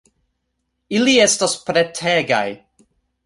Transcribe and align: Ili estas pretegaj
Ili 0.99 1.13
estas 1.27 1.53
pretegaj 1.69 2.57